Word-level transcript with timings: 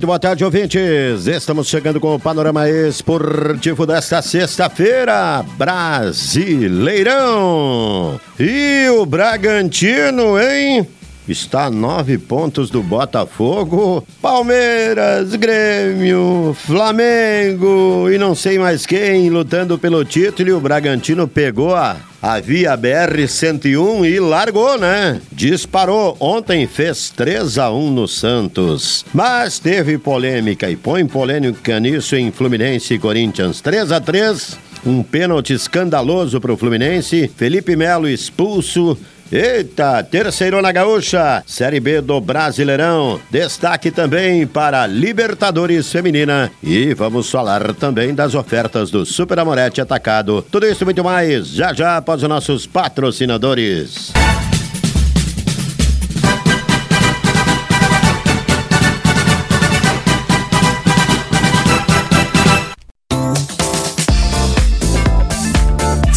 Muito 0.00 0.06
boa 0.06 0.18
tarde, 0.18 0.42
ouvintes. 0.42 1.26
Estamos 1.26 1.68
chegando 1.68 2.00
com 2.00 2.14
o 2.14 2.18
panorama 2.18 2.66
esportivo 2.70 3.84
desta 3.84 4.22
sexta-feira. 4.22 5.44
Brasileirão. 5.58 8.18
E 8.38 8.88
o 8.88 9.04
Bragantino, 9.04 10.40
hein? 10.40 10.88
Está 11.30 11.66
a 11.66 11.70
nove 11.70 12.18
pontos 12.18 12.70
do 12.70 12.82
Botafogo, 12.82 14.04
Palmeiras, 14.20 15.36
Grêmio, 15.36 16.56
Flamengo 16.58 18.10
e 18.10 18.18
não 18.18 18.34
sei 18.34 18.58
mais 18.58 18.84
quem 18.84 19.30
lutando 19.30 19.78
pelo 19.78 20.04
título. 20.04 20.48
E 20.48 20.52
o 20.52 20.60
Bragantino 20.60 21.28
pegou 21.28 21.76
a 21.76 21.96
a 22.22 22.38
via 22.38 22.76
BR-101 22.76 24.04
e 24.04 24.20
largou, 24.20 24.76
né? 24.76 25.22
Disparou. 25.32 26.16
Ontem 26.20 26.66
fez 26.66 27.08
3 27.10 27.56
a 27.56 27.70
1 27.70 27.90
no 27.90 28.06
Santos. 28.06 29.06
Mas 29.14 29.58
teve 29.58 29.96
polêmica 29.96 30.68
e 30.68 30.76
põe 30.76 31.06
polêmica 31.06 31.80
nisso 31.80 32.16
em 32.16 32.30
Fluminense 32.30 32.92
e 32.92 32.98
Corinthians. 32.98 33.60
3 33.62 33.92
a 33.92 34.00
3 34.00 34.58
um 34.84 35.02
pênalti 35.02 35.52
escandaloso 35.52 36.40
para 36.40 36.52
o 36.52 36.56
Fluminense. 36.56 37.30
Felipe 37.36 37.76
Melo 37.76 38.08
expulso. 38.08 38.98
Eita, 39.32 40.02
terceirona 40.02 40.72
gaúcha, 40.72 41.44
Série 41.46 41.78
B 41.78 42.00
do 42.00 42.20
Brasileirão. 42.20 43.20
Destaque 43.30 43.92
também 43.92 44.44
para 44.44 44.88
Libertadores 44.88 45.90
Feminina. 45.92 46.50
E 46.60 46.92
vamos 46.94 47.30
falar 47.30 47.72
também 47.74 48.12
das 48.12 48.34
ofertas 48.34 48.90
do 48.90 49.06
Super 49.06 49.38
Amorete 49.38 49.80
Atacado. 49.80 50.44
Tudo 50.50 50.66
isso 50.66 50.82
e 50.82 50.84
muito 50.84 51.04
mais, 51.04 51.46
já 51.46 51.72
já 51.72 51.96
após 51.98 52.24
os 52.24 52.28
nossos 52.28 52.66
patrocinadores. 52.66 54.12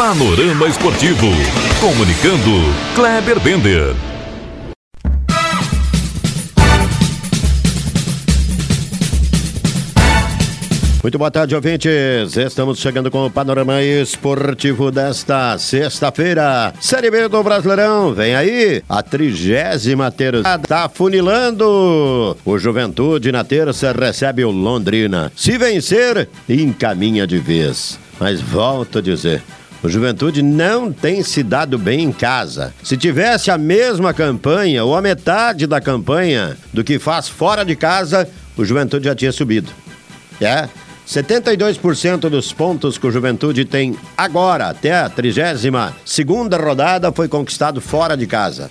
Panorama 0.00 0.66
Esportivo. 0.66 1.26
Comunicando, 1.78 2.74
Kleber 2.94 3.38
Bender. 3.38 3.94
Muito 11.02 11.18
boa 11.18 11.30
tarde, 11.30 11.54
ouvintes. 11.54 12.34
Estamos 12.34 12.78
chegando 12.78 13.10
com 13.10 13.26
o 13.26 13.30
panorama 13.30 13.82
esportivo 13.82 14.90
desta 14.90 15.58
sexta-feira. 15.58 16.72
Série 16.80 17.10
B 17.10 17.28
do 17.28 17.42
Brasileirão. 17.42 18.14
Vem 18.14 18.34
aí 18.34 18.82
a 18.88 19.02
trigésima 19.02 20.10
terça. 20.10 20.58
Tá 20.60 20.88
funilando. 20.88 22.38
O 22.42 22.58
Juventude 22.58 23.30
na 23.30 23.44
terça 23.44 23.92
recebe 23.92 24.46
o 24.46 24.50
Londrina. 24.50 25.30
Se 25.36 25.58
vencer, 25.58 26.26
encaminha 26.48 27.26
de 27.26 27.38
vez. 27.38 27.98
Mas 28.18 28.40
volto 28.40 28.98
a 28.98 29.02
dizer, 29.02 29.42
o 29.82 29.88
Juventude 29.88 30.42
não 30.42 30.92
tem 30.92 31.22
se 31.22 31.42
dado 31.42 31.78
bem 31.78 32.04
em 32.04 32.12
casa. 32.12 32.74
Se 32.82 32.96
tivesse 32.96 33.50
a 33.50 33.56
mesma 33.56 34.12
campanha 34.12 34.84
ou 34.84 34.94
a 34.94 35.00
metade 35.00 35.66
da 35.66 35.80
campanha 35.80 36.56
do 36.72 36.84
que 36.84 36.98
faz 36.98 37.28
fora 37.28 37.64
de 37.64 37.74
casa, 37.74 38.28
o 38.56 38.64
Juventude 38.64 39.06
já 39.06 39.14
tinha 39.14 39.32
subido. 39.32 39.70
É. 40.40 40.68
72% 41.08 42.28
dos 42.28 42.52
pontos 42.52 42.96
que 42.96 43.06
o 43.06 43.10
Juventude 43.10 43.64
tem 43.64 43.96
agora, 44.16 44.68
até 44.68 44.96
a 44.96 45.08
32 45.08 45.92
segunda 46.04 46.56
rodada, 46.56 47.10
foi 47.10 47.26
conquistado 47.26 47.80
fora 47.80 48.16
de 48.16 48.26
casa. 48.26 48.70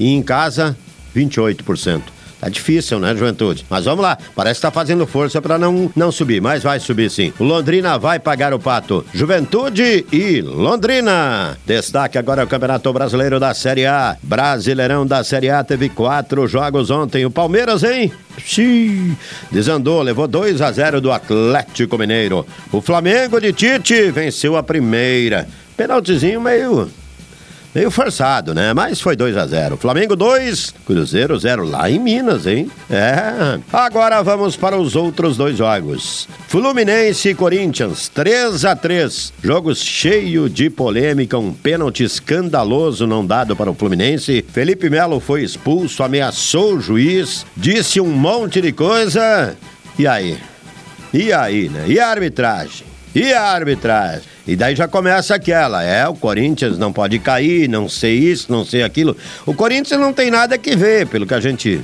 E 0.00 0.08
em 0.08 0.22
casa, 0.22 0.76
28%. 1.14 2.17
Tá 2.40 2.48
difícil, 2.48 3.00
né, 3.00 3.14
Juventude? 3.14 3.66
Mas 3.68 3.84
vamos 3.84 4.02
lá. 4.02 4.16
Parece 4.34 4.60
que 4.60 4.62
tá 4.62 4.70
fazendo 4.70 5.06
força 5.06 5.42
para 5.42 5.58
não, 5.58 5.90
não 5.96 6.12
subir, 6.12 6.40
mas 6.40 6.62
vai 6.62 6.78
subir 6.78 7.10
sim. 7.10 7.32
O 7.38 7.44
Londrina 7.44 7.98
vai 7.98 8.20
pagar 8.20 8.54
o 8.54 8.58
pato. 8.58 9.04
Juventude 9.12 10.06
e 10.12 10.40
Londrina. 10.40 11.58
Destaque 11.66 12.16
agora 12.16 12.44
o 12.44 12.46
Campeonato 12.46 12.92
Brasileiro 12.92 13.40
da 13.40 13.52
Série 13.54 13.86
A. 13.86 14.16
Brasileirão 14.22 15.04
da 15.04 15.24
Série 15.24 15.50
A 15.50 15.64
teve 15.64 15.88
quatro 15.88 16.46
jogos 16.46 16.90
ontem. 16.90 17.26
O 17.26 17.30
Palmeiras, 17.30 17.82
hein? 17.82 18.12
Xiii, 18.38 19.16
desandou, 19.50 20.00
levou 20.00 20.28
2 20.28 20.60
a 20.62 20.70
0 20.70 21.00
do 21.00 21.10
Atlético 21.10 21.98
Mineiro. 21.98 22.46
O 22.70 22.80
Flamengo 22.80 23.40
de 23.40 23.52
Tite 23.52 24.12
venceu 24.12 24.56
a 24.56 24.62
primeira. 24.62 25.48
Penaltizinho 25.76 26.40
meio 26.40 26.88
Meio 27.74 27.90
forçado, 27.90 28.54
né? 28.54 28.72
Mas 28.72 29.00
foi 29.00 29.14
2 29.14 29.36
a 29.36 29.46
0 29.46 29.76
Flamengo 29.76 30.16
2, 30.16 30.74
Cruzeiro 30.86 31.38
0 31.38 31.64
lá 31.64 31.90
em 31.90 31.98
Minas, 31.98 32.46
hein? 32.46 32.70
É. 32.90 33.58
Agora 33.72 34.22
vamos 34.22 34.56
para 34.56 34.76
os 34.76 34.96
outros 34.96 35.36
dois 35.36 35.58
jogos. 35.58 36.26
Fluminense 36.48 37.28
e 37.28 37.34
Corinthians 37.34 38.08
3 38.08 38.64
a 38.64 38.74
3 38.74 39.32
Jogo 39.42 39.74
cheio 39.74 40.48
de 40.48 40.70
polêmica, 40.70 41.38
um 41.38 41.52
pênalti 41.52 42.04
escandaloso 42.04 43.06
não 43.06 43.24
dado 43.24 43.54
para 43.54 43.70
o 43.70 43.74
Fluminense. 43.74 44.44
Felipe 44.50 44.88
Melo 44.88 45.20
foi 45.20 45.42
expulso, 45.42 46.02
ameaçou 46.02 46.74
o 46.74 46.80
juiz, 46.80 47.44
disse 47.56 48.00
um 48.00 48.10
monte 48.10 48.62
de 48.62 48.72
coisa. 48.72 49.54
E 49.98 50.06
aí? 50.06 50.38
E 51.12 51.32
aí, 51.32 51.68
né? 51.68 51.84
E 51.86 52.00
a 52.00 52.08
arbitragem? 52.08 52.87
E 53.18 53.32
a 53.32 53.42
arbitragem? 53.42 54.22
E 54.46 54.54
daí 54.54 54.76
já 54.76 54.86
começa 54.86 55.34
aquela, 55.34 55.82
é, 55.82 56.06
o 56.06 56.14
Corinthians 56.14 56.78
não 56.78 56.92
pode 56.92 57.18
cair, 57.18 57.68
não 57.68 57.88
sei 57.88 58.16
isso, 58.16 58.46
não 58.50 58.64
sei 58.64 58.84
aquilo. 58.84 59.16
O 59.44 59.52
Corinthians 59.52 60.00
não 60.00 60.12
tem 60.12 60.30
nada 60.30 60.56
que 60.56 60.76
ver, 60.76 61.06
pelo 61.08 61.26
que 61.26 61.34
a 61.34 61.40
gente 61.40 61.82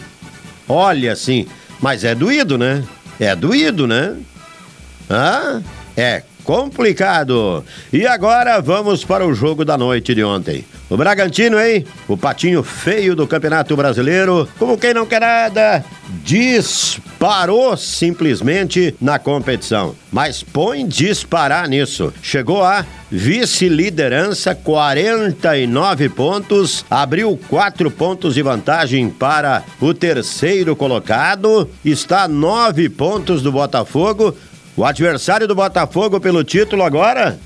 olha 0.69 1.13
assim. 1.13 1.47
Mas 1.81 2.05
é 2.05 2.15
doído, 2.15 2.57
né? 2.57 2.85
É 3.19 3.35
doído, 3.35 3.85
né? 3.85 4.17
Ah, 5.11 5.61
é 5.97 6.23
complicado. 6.45 7.65
E 7.93 8.07
agora 8.07 8.61
vamos 8.61 9.05
para 9.05 9.27
o 9.27 9.35
jogo 9.35 9.65
da 9.65 9.77
noite 9.77 10.15
de 10.15 10.23
ontem. 10.23 10.65
O 10.89 10.97
Bragantino, 10.97 11.59
hein? 11.59 11.85
O 12.07 12.17
patinho 12.17 12.63
feio 12.63 13.17
do 13.17 13.27
Campeonato 13.27 13.75
Brasileiro, 13.75 14.49
como 14.57 14.79
quem 14.79 14.95
não 14.95 15.05
quer 15.05 15.21
nada, 15.21 15.85
disparou 17.25 17.75
simplesmente 17.75 18.95
na 19.01 19.19
competição. 19.19 19.95
Mas 20.13 20.43
põe 20.43 20.87
disparar 20.87 21.67
nisso. 21.67 22.13
Chegou 22.23 22.63
a 22.63 22.85
vice-liderança, 23.11 24.55
49 24.55 26.11
pontos, 26.11 26.85
abriu 26.91 27.39
4 27.49 27.91
pontos 27.91 28.35
de 28.35 28.43
vantagem 28.43 29.09
para 29.09 29.65
o 29.81 29.95
terceiro 29.95 30.77
colocado, 30.77 31.71
está 31.83 32.29
9 32.29 32.91
pontos 32.91 33.41
do 33.41 33.51
Botafogo. 33.51 34.37
O 34.77 34.85
adversário 34.85 35.49
do 35.49 35.55
Botafogo 35.55 36.21
pelo 36.21 36.45
título 36.45 36.83
agora 36.83 37.39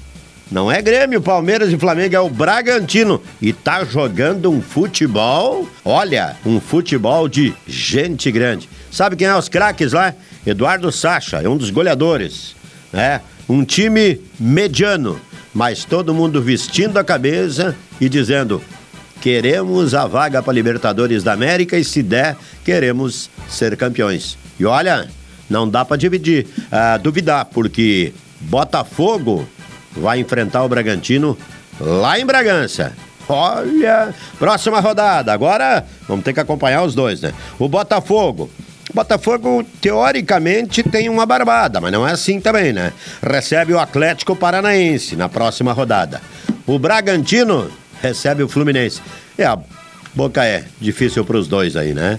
não 0.50 0.72
é 0.72 0.80
Grêmio, 0.80 1.20
Palmeiras 1.20 1.70
e 1.70 1.78
Flamengo, 1.78 2.16
é 2.16 2.20
o 2.20 2.30
Bragantino. 2.30 3.20
E 3.40 3.52
tá 3.52 3.84
jogando 3.84 4.50
um 4.50 4.62
futebol, 4.62 5.68
olha, 5.84 6.36
um 6.44 6.58
futebol 6.58 7.28
de 7.28 7.54
gente 7.66 8.32
grande. 8.32 8.68
Sabe 8.90 9.16
quem 9.16 9.26
é 9.26 9.36
os 9.36 9.48
craques 9.48 9.92
lá? 9.92 10.14
Eduardo 10.46 10.90
Sacha, 10.90 11.42
é 11.42 11.48
um 11.48 11.56
dos 11.56 11.70
goleadores. 11.70 12.56
É, 12.92 13.20
um 13.48 13.64
time 13.64 14.20
mediano, 14.38 15.20
mas 15.54 15.84
todo 15.84 16.14
mundo 16.14 16.42
vestindo 16.42 16.98
a 16.98 17.04
cabeça 17.04 17.76
e 18.00 18.08
dizendo: 18.08 18.62
queremos 19.20 19.94
a 19.94 20.06
vaga 20.06 20.42
para 20.42 20.52
Libertadores 20.52 21.22
da 21.22 21.32
América 21.32 21.76
e 21.78 21.84
se 21.84 22.02
der, 22.02 22.36
queremos 22.64 23.30
ser 23.48 23.76
campeões. 23.76 24.38
E 24.58 24.64
olha, 24.64 25.08
não 25.48 25.68
dá 25.68 25.84
para 25.84 25.96
dividir, 25.96 26.46
uh, 26.46 26.98
duvidar, 27.02 27.46
porque 27.46 28.12
Botafogo 28.40 29.48
vai 29.96 30.20
enfrentar 30.20 30.62
o 30.64 30.68
Bragantino 30.68 31.36
lá 31.80 32.18
em 32.18 32.26
Bragança. 32.26 32.92
Olha, 33.28 34.14
próxima 34.38 34.80
rodada. 34.80 35.32
Agora 35.32 35.84
vamos 36.08 36.24
ter 36.24 36.32
que 36.32 36.40
acompanhar 36.40 36.82
os 36.82 36.94
dois, 36.94 37.20
né? 37.20 37.32
O 37.58 37.68
Botafogo. 37.68 38.50
Botafogo, 38.92 39.64
teoricamente, 39.80 40.82
tem 40.82 41.08
uma 41.08 41.26
barbada, 41.26 41.80
mas 41.80 41.92
não 41.92 42.06
é 42.06 42.12
assim 42.12 42.40
também, 42.40 42.72
né? 42.72 42.92
Recebe 43.22 43.72
o 43.72 43.78
Atlético 43.78 44.34
Paranaense 44.34 45.14
na 45.14 45.28
próxima 45.28 45.72
rodada. 45.72 46.20
O 46.66 46.78
Bragantino 46.78 47.70
recebe 48.02 48.42
o 48.42 48.48
Fluminense. 48.48 49.00
É, 49.36 49.44
a 49.44 49.58
boca 50.14 50.44
é 50.44 50.64
difícil 50.80 51.24
para 51.24 51.36
os 51.36 51.46
dois 51.46 51.76
aí, 51.76 51.94
né? 51.94 52.18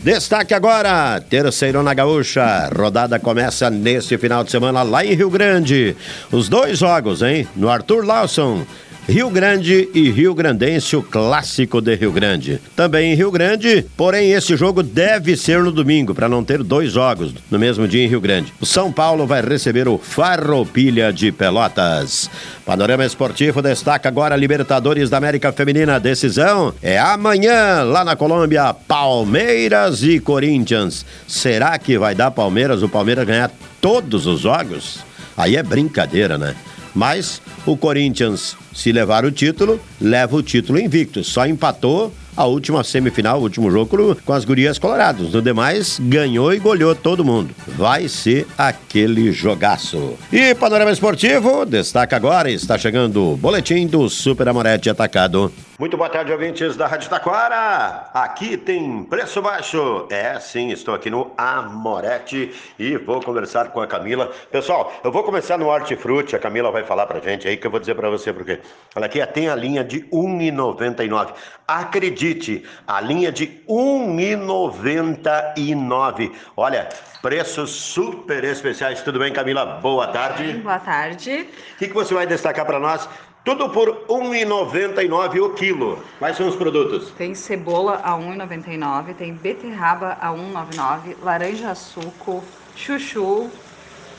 Destaque 0.00 0.54
agora, 0.54 1.20
terceiro 1.20 1.82
na 1.82 1.92
Gaúcha. 1.92 2.70
Rodada 2.76 3.18
começa 3.18 3.68
neste 3.68 4.16
final 4.16 4.44
de 4.44 4.50
semana 4.50 4.82
lá 4.82 5.04
em 5.04 5.14
Rio 5.14 5.28
Grande. 5.28 5.96
Os 6.30 6.48
dois 6.48 6.78
jogos, 6.78 7.20
hein? 7.20 7.48
No 7.56 7.68
Arthur 7.68 8.04
Lawson 8.04 8.64
Rio 9.08 9.30
Grande 9.30 9.88
e 9.94 10.10
Rio 10.10 10.34
Grandense, 10.34 10.94
o 10.94 11.02
clássico 11.02 11.80
de 11.80 11.94
Rio 11.94 12.12
Grande. 12.12 12.60
Também 12.76 13.10
em 13.10 13.14
Rio 13.14 13.30
Grande, 13.30 13.86
porém 13.96 14.32
esse 14.32 14.54
jogo 14.54 14.82
deve 14.82 15.34
ser 15.34 15.62
no 15.62 15.72
domingo, 15.72 16.14
para 16.14 16.28
não 16.28 16.44
ter 16.44 16.62
dois 16.62 16.92
jogos 16.92 17.32
no 17.50 17.58
mesmo 17.58 17.88
dia 17.88 18.04
em 18.04 18.06
Rio 18.06 18.20
Grande. 18.20 18.52
O 18.60 18.66
São 18.66 18.92
Paulo 18.92 19.26
vai 19.26 19.40
receber 19.40 19.88
o 19.88 19.96
Farroupilha 19.96 21.10
de 21.10 21.32
Pelotas. 21.32 22.28
Panorama 22.66 23.06
Esportivo 23.06 23.62
destaca 23.62 24.10
agora 24.10 24.36
Libertadores 24.36 25.08
da 25.08 25.16
América 25.16 25.52
Feminina. 25.52 25.98
Decisão 25.98 26.74
é 26.82 26.98
amanhã, 26.98 27.84
lá 27.84 28.04
na 28.04 28.14
Colômbia, 28.14 28.74
Palmeiras 28.74 30.02
e 30.02 30.20
Corinthians. 30.20 31.06
Será 31.26 31.78
que 31.78 31.98
vai 31.98 32.14
dar 32.14 32.30
Palmeiras, 32.30 32.82
o 32.82 32.90
Palmeiras 32.90 33.26
ganhar 33.26 33.50
todos 33.80 34.26
os 34.26 34.40
jogos? 34.40 34.98
Aí 35.34 35.56
é 35.56 35.62
brincadeira, 35.62 36.36
né? 36.36 36.54
Mas 36.98 37.40
o 37.64 37.76
Corinthians, 37.76 38.56
se 38.74 38.90
levar 38.90 39.24
o 39.24 39.30
título, 39.30 39.80
leva 40.00 40.34
o 40.34 40.42
título 40.42 40.80
invicto. 40.80 41.22
Só 41.22 41.46
empatou 41.46 42.12
a 42.36 42.44
última 42.44 42.82
semifinal, 42.82 43.38
o 43.38 43.42
último 43.44 43.70
jogo 43.70 44.16
com 44.24 44.32
as 44.32 44.44
gurias 44.44 44.80
coloradas. 44.80 45.32
No 45.32 45.40
demais, 45.40 46.00
ganhou 46.02 46.52
e 46.52 46.58
goleou 46.58 46.96
todo 46.96 47.24
mundo. 47.24 47.54
Vai 47.76 48.08
ser 48.08 48.48
aquele 48.58 49.30
jogaço. 49.30 50.14
E 50.32 50.56
Panorama 50.56 50.90
Esportivo, 50.90 51.64
destaca 51.64 52.16
agora, 52.16 52.50
está 52.50 52.76
chegando 52.76 53.32
o 53.32 53.36
boletim 53.36 53.86
do 53.86 54.08
Super 54.10 54.48
Amorete 54.48 54.90
Atacado. 54.90 55.52
Muito 55.78 55.96
boa 55.96 56.10
tarde, 56.10 56.32
ouvintes 56.32 56.76
da 56.76 56.88
Rádio 56.88 57.08
Taquara. 57.08 58.10
Aqui 58.12 58.56
tem 58.56 59.04
preço 59.04 59.40
baixo. 59.40 60.08
É, 60.10 60.40
sim, 60.40 60.72
estou 60.72 60.92
aqui 60.92 61.08
no 61.08 61.30
Amorete 61.38 62.52
e 62.76 62.96
vou 62.96 63.22
conversar 63.22 63.68
com 63.68 63.80
a 63.80 63.86
Camila. 63.86 64.32
Pessoal, 64.50 64.92
eu 65.04 65.12
vou 65.12 65.22
começar 65.22 65.56
no 65.56 65.68
Hortifruti. 65.68 66.34
A 66.34 66.38
Camila 66.40 66.72
vai 66.72 66.82
falar 66.82 67.06
pra 67.06 67.20
gente 67.20 67.46
aí 67.46 67.56
que 67.56 67.64
eu 67.64 67.70
vou 67.70 67.78
dizer 67.78 67.94
pra 67.94 68.10
você 68.10 68.32
porque. 68.32 68.58
Ela 68.92 69.06
aqui 69.06 69.24
tem 69.28 69.48
a 69.48 69.54
linha 69.54 69.84
de 69.84 69.98
R$ 69.98 70.08
1,99. 70.10 71.32
Acredite, 71.68 72.64
a 72.84 73.00
linha 73.00 73.30
de 73.30 73.44
R$ 73.44 73.62
1,99. 73.68 76.32
Olha, 76.56 76.88
preços 77.22 77.70
super 77.70 78.42
especiais. 78.42 79.00
Tudo 79.02 79.20
bem, 79.20 79.32
Camila? 79.32 79.64
Boa 79.64 80.08
tarde. 80.08 80.54
Boa 80.54 80.80
tarde. 80.80 81.46
O 81.74 81.78
que, 81.78 81.86
que 81.86 81.94
você 81.94 82.12
vai 82.14 82.26
destacar 82.26 82.66
para 82.66 82.80
nós? 82.80 83.08
Tudo 83.48 83.70
por 83.70 83.88
R$ 83.88 83.94
1,99 84.08 85.40
o 85.40 85.54
quilo. 85.54 86.04
Quais 86.18 86.36
são 86.36 86.48
os 86.48 86.54
produtos? 86.54 87.10
Tem 87.12 87.34
cebola 87.34 87.98
a 88.04 88.14
R$ 88.14 88.22
1,99, 88.22 89.14
tem 89.14 89.32
beterraba 89.32 90.18
a 90.20 90.32
R$ 90.32 90.36
1,99, 90.36 91.16
laranja 91.22 91.74
suco, 91.74 92.44
chuchu. 92.76 93.48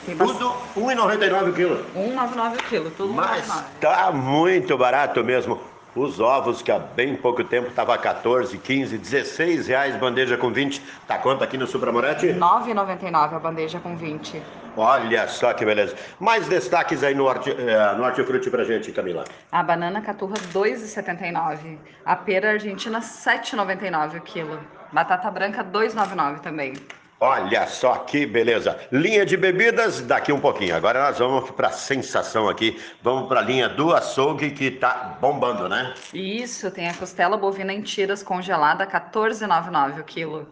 Tem 0.04 0.16
Tudo 0.16 0.48
R$ 0.74 0.80
1,99 0.80 1.48
o 1.48 1.52
quilo. 1.52 1.76
R$ 1.94 2.12
1,99 2.12 2.54
o 2.54 2.62
quilo, 2.64 2.90
tudo 2.90 3.12
Mas 3.12 3.46
tá 3.80 4.10
muito 4.10 4.76
barato 4.76 5.22
mesmo. 5.22 5.60
Os 5.94 6.20
ovos, 6.20 6.62
que 6.62 6.70
há 6.70 6.78
bem 6.78 7.16
pouco 7.16 7.42
tempo 7.42 7.68
estava 7.68 7.98
14, 7.98 8.56
15, 8.56 8.96
16 8.96 9.66
reais, 9.66 9.96
bandeja 9.96 10.36
com 10.36 10.52
20. 10.52 10.80
Tá 11.06 11.18
quanto 11.18 11.42
aqui 11.42 11.58
no 11.58 11.66
Supramorete? 11.66 12.26
R$ 12.26 12.38
9,99 12.38 13.34
a 13.34 13.38
bandeja 13.40 13.80
com 13.80 13.96
20. 13.96 14.40
Olha 14.76 15.26
só 15.26 15.52
que 15.52 15.64
beleza. 15.64 15.96
Mais 16.20 16.46
destaques 16.46 17.02
aí 17.02 17.12
no, 17.12 17.24
horti, 17.24 17.50
eh, 17.50 17.94
no 17.96 18.04
hortifruti 18.04 18.48
pra 18.48 18.62
gente, 18.62 18.92
Camila. 18.92 19.24
A 19.50 19.62
banana 19.64 20.00
caturra 20.00 20.36
2,79. 20.52 21.76
A 22.04 22.14
pera 22.14 22.52
argentina 22.52 23.00
7,99 23.00 24.18
o 24.18 24.20
quilo. 24.20 24.60
Batata 24.92 25.28
branca 25.28 25.64
2,99 25.64 26.38
também. 26.38 26.74
Olha 27.22 27.66
só 27.66 27.96
que 27.96 28.24
beleza. 28.24 28.80
Linha 28.90 29.26
de 29.26 29.36
bebidas 29.36 30.00
daqui 30.00 30.32
um 30.32 30.40
pouquinho. 30.40 30.74
Agora 30.74 31.04
nós 31.04 31.18
vamos 31.18 31.50
para 31.50 31.68
a 31.68 31.72
sensação 31.72 32.48
aqui. 32.48 32.80
Vamos 33.02 33.28
para 33.28 33.40
a 33.40 33.42
linha 33.42 33.68
do 33.68 33.94
açougue 33.94 34.52
que 34.52 34.70
tá 34.70 35.18
bombando, 35.20 35.68
né? 35.68 35.92
Isso, 36.14 36.70
tem 36.70 36.88
a 36.88 36.94
costela 36.94 37.36
bovina 37.36 37.74
em 37.74 37.82
tiras 37.82 38.22
congelada 38.22 38.86
14,99 38.86 40.00
o 40.00 40.04
quilo. 40.04 40.48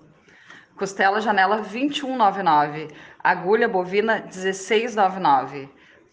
Costela 0.76 1.23
janela 1.23 1.62
21,99. 1.62 2.91
Agulha 3.25 3.67
bovina 3.67 4.20
16,99. 4.29 5.70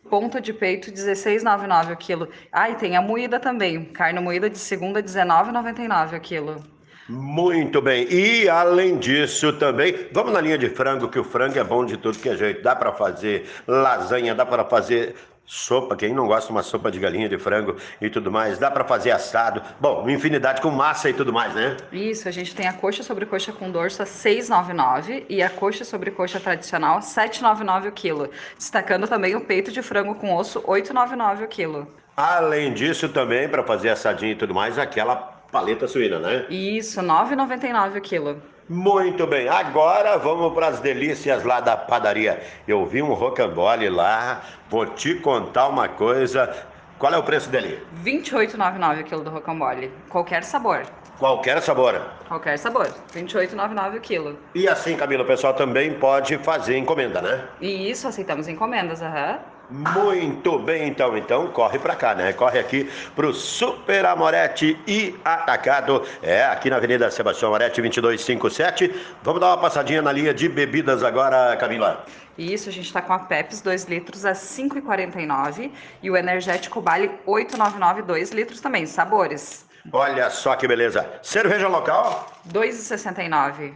Ponto 0.10 0.40
de 0.40 0.54
peito 0.54 0.90
16,99 0.90 1.92
o 1.92 1.98
quilo. 1.98 2.30
Ah, 2.50 2.70
e 2.70 2.76
tem 2.76 2.96
a 2.96 3.02
moída 3.02 3.42
também. 3.42 3.84
Carne 3.84 4.22
moída 4.22 4.50
de 4.50 4.58
segunda 4.58 5.04
19,99 5.04 6.18
o 6.18 6.22
quilo. 6.22 6.75
Muito 7.08 7.82
bem. 7.82 8.08
E 8.12 8.50
além 8.50 8.98
disso 8.98 9.54
também, 9.54 10.08
vamos 10.12 10.34
na 10.34 10.42
linha 10.42 10.58
de 10.58 10.70
frango, 10.70 11.08
que 11.08 11.20
o 11.20 11.24
frango 11.24 11.60
é 11.60 11.64
bom 11.64 11.86
de 11.86 11.98
tudo 11.98 12.18
que 12.18 12.30
é 12.30 12.36
jeito. 12.36 12.64
Dá 12.64 12.76
para 12.76 12.92
fazer 12.92 13.48
lasanha, 13.68 14.34
dá 14.34 14.46
para 14.46 14.66
fazer 14.66 15.16
sopa, 15.46 15.96
quem 15.96 16.14
não 16.14 16.28
gosta 16.28 16.48
de 16.48 16.54
uma 16.54 16.64
sopa 16.64 16.90
de 16.90 17.00
galinha 17.00 17.30
de 17.30 17.38
frango 17.38 17.76
e 18.02 18.10
tudo 18.10 18.32
mais, 18.32 18.58
dá 18.58 18.72
para 18.72 18.84
fazer 18.84 19.12
assado. 19.12 19.62
Bom, 19.80 20.10
infinidade 20.10 20.62
com 20.62 20.72
massa 20.72 21.10
e 21.10 21.14
tudo 21.14 21.32
mais, 21.32 21.54
né? 21.54 21.78
Isso, 21.92 22.28
a 22.28 22.32
gente 22.32 22.56
tem 22.56 22.68
a 22.68 22.74
coxa 22.74 23.04
sobre 23.04 23.26
coxa 23.26 23.54
com 23.54 23.70
dorso 23.70 24.02
a 24.02 24.06
6,99 24.06 25.26
e 25.30 25.44
a 25.44 25.50
coxa 25.50 25.86
sobre 25.86 26.12
coxa 26.12 26.40
tradicional 26.40 27.00
7,99 27.00 27.90
o 27.90 27.92
quilo. 27.92 28.30
Destacando 28.58 29.08
também 29.08 29.36
o 29.36 29.42
peito 29.42 29.72
de 29.72 29.82
frango 29.82 30.16
com 30.16 30.36
osso 30.36 30.62
8,99 30.64 31.44
o 31.44 31.48
quilo. 31.48 31.88
Além 32.18 32.74
disso 32.74 33.10
também 33.10 33.48
para 33.48 33.62
fazer 33.62 33.90
assadinho 33.90 34.32
e 34.32 34.36
tudo 34.36 34.54
mais, 34.54 34.80
aquela 34.80 35.35
paleta 35.56 35.88
suína, 35.88 36.20
né? 36.20 36.46
Isso, 36.50 37.00
R$ 37.00 37.08
9,99 37.08 37.98
o 37.98 38.02
quilo. 38.02 38.42
Muito 38.68 39.26
bem, 39.26 39.48
agora 39.48 40.18
vamos 40.18 40.54
para 40.54 40.68
as 40.68 40.82
delícias 40.82 41.46
lá 41.46 41.62
da 41.62 41.78
padaria. 41.78 42.44
Eu 42.68 42.86
vi 42.86 43.02
um 43.02 43.14
rocambole 43.14 43.88
lá, 43.88 44.42
vou 44.70 44.86
te 44.86 45.16
contar 45.16 45.70
uma 45.70 45.88
coisa. 45.88 46.54
Qual 47.00 47.14
é 47.14 47.18
o 47.18 47.24
preço 47.24 47.50
dele? 47.50 47.82
R$ 48.04 48.12
28,99 48.20 49.00
o 49.00 49.04
quilo 49.06 49.24
do 49.24 49.30
rocambole. 49.30 49.90
Qualquer 50.10 50.44
sabor. 50.44 50.82
Qualquer 51.20 51.62
sabor. 51.62 52.02
Qualquer 52.28 52.60
sabor. 52.60 52.88
R$ 53.14 53.22
28,99 53.22 53.98
o 53.98 54.02
quilo. 54.02 54.40
E 54.54 54.68
assim, 54.68 54.98
Camila, 54.98 55.24
o 55.24 55.28
pessoal 55.28 55.54
também 55.54 55.94
pode 55.94 56.38
fazer 56.40 56.78
encomenda, 56.78 57.22
né? 57.22 57.46
E 57.62 57.90
isso, 57.90 58.10
aceitamos 58.10 58.50
encomendas, 58.50 59.02
aham. 59.02 59.40
Uhum. 59.40 59.55
Muito 59.70 60.60
bem, 60.60 60.88
então, 60.88 61.18
então 61.18 61.48
corre 61.48 61.80
para 61.80 61.96
cá, 61.96 62.14
né? 62.14 62.34
Corre 62.34 62.60
aqui 62.60 62.90
pro 63.16 63.34
Super 63.34 64.06
Amorete 64.06 64.80
e 64.88 65.16
Atacado. 65.26 66.04
É, 66.22 66.46
aqui 66.46 66.70
na 66.70 66.78
Avenida 66.78 67.10
Sebastião 67.10 67.50
Amorete 67.50 67.82
2257. 67.82 68.94
Vamos 69.24 69.42
dar 69.42 69.48
uma 69.48 69.58
passadinha 69.58 70.02
na 70.02 70.12
linha 70.12 70.34
de 70.34 70.48
bebidas 70.48 71.04
agora, 71.04 71.56
Camila. 71.58 72.06
Isso, 72.38 72.70
a 72.70 72.72
gente 72.72 72.86
está 72.86 73.02
com 73.02 73.14
a 73.14 73.20
Pepsi 73.20 73.64
2 73.64 73.86
litros 73.86 74.26
a 74.26 74.34
5,49 74.34 75.72
e 76.04 76.12
o 76.12 76.18
energético 76.18 76.82
Bale 76.82 77.10
8,99 77.26 78.02
2 78.04 78.32
litros 78.32 78.60
também, 78.60 78.86
sabores. 78.86 79.66
Olha 79.92 80.30
só 80.30 80.56
que 80.56 80.68
beleza. 80.68 81.08
Cerveja 81.22 81.68
local? 81.68 82.28
2,69. 82.52 83.74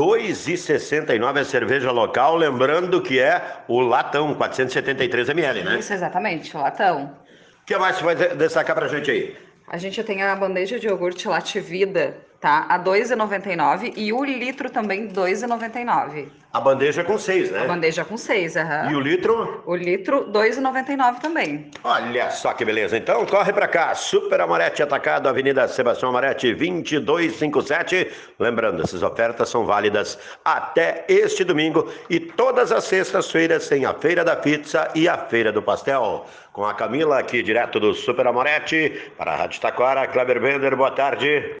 2,69 0.00 1.40
a 1.40 1.44
cerveja 1.44 1.90
local, 1.90 2.34
lembrando 2.34 3.02
que 3.02 3.20
é 3.20 3.58
o 3.68 3.80
latão, 3.80 4.34
473 4.34 5.28
ml, 5.28 5.62
né? 5.62 5.78
Isso, 5.78 5.92
exatamente, 5.92 6.56
o 6.56 6.60
latão. 6.60 7.14
O 7.62 7.66
que 7.66 7.76
mais 7.76 7.96
você 7.96 8.04
vai 8.04 8.14
destacar 8.14 8.74
pra 8.74 8.88
gente 8.88 9.10
aí? 9.10 9.36
A 9.68 9.76
gente 9.76 10.02
tem 10.02 10.22
a 10.22 10.34
bandeja 10.34 10.78
de 10.78 10.86
iogurte 10.86 11.28
Lativida, 11.28 12.16
tá? 12.40 12.66
A 12.68 12.78
2,99 12.78 13.92
e 13.96 14.12
o 14.12 14.24
litro 14.24 14.70
também 14.70 15.08
2,99. 15.08 16.28
A 16.52 16.60
bandeja 16.60 17.04
com 17.04 17.16
seis, 17.16 17.48
né? 17.48 17.60
A 17.60 17.64
bandeja 17.66 18.04
com 18.04 18.16
seis, 18.16 18.56
aham. 18.56 18.86
Uhum. 18.86 18.90
E 18.90 18.94
o 18.96 19.00
litro? 19.00 19.62
O 19.66 19.76
litro, 19.76 20.24
R$ 20.32 20.50
2,99 20.50 21.20
também. 21.20 21.70
Olha 21.84 22.28
só 22.30 22.52
que 22.52 22.64
beleza. 22.64 22.96
Então, 22.96 23.24
corre 23.24 23.52
para 23.52 23.68
cá. 23.68 23.94
Super 23.94 24.40
Amorete 24.40 24.82
Atacado, 24.82 25.28
Avenida 25.28 25.68
Sebastião 25.68 26.08
Amorete, 26.08 26.52
2257. 26.52 28.10
Lembrando, 28.36 28.82
essas 28.82 29.00
ofertas 29.00 29.48
são 29.48 29.64
válidas 29.64 30.18
até 30.44 31.04
este 31.08 31.44
domingo. 31.44 31.88
E 32.08 32.18
todas 32.18 32.72
as 32.72 32.82
sextas-feiras 32.82 33.68
tem 33.68 33.84
a 33.84 33.94
Feira 33.94 34.24
da 34.24 34.34
Pizza 34.34 34.90
e 34.92 35.08
a 35.08 35.16
Feira 35.16 35.52
do 35.52 35.62
Pastel. 35.62 36.26
Com 36.52 36.64
a 36.64 36.74
Camila 36.74 37.20
aqui, 37.20 37.44
direto 37.44 37.78
do 37.78 37.94
Super 37.94 38.26
Amorete, 38.26 39.12
para 39.16 39.34
a 39.34 39.36
Rádio 39.36 39.60
Taquara. 39.60 40.08
Kleber 40.08 40.40
Bender, 40.40 40.74
boa 40.74 40.90
tarde. 40.90 41.60